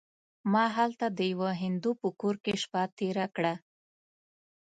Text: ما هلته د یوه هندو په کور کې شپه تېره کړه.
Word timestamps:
ما 0.51 0.65
هلته 0.77 1.05
د 1.17 1.19
یوه 1.31 1.51
هندو 1.63 1.91
په 2.01 2.07
کور 2.21 2.35
کې 2.43 2.53
شپه 2.61 2.83
تېره 2.97 3.25
کړه. 3.35 3.53